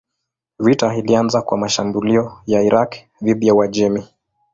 [0.59, 4.07] Vita ilianza kwa mashambulio ya Irak dhidi ya Uajemi.